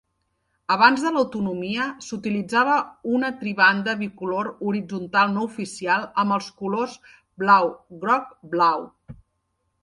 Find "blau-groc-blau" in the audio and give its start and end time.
7.45-8.89